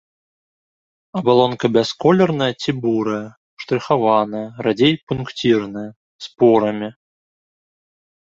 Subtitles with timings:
[1.19, 3.19] Абалонка бясколерная ці бурая,
[3.63, 5.87] штрыхаваная, радзей пункцірная,
[6.27, 6.89] з порамі.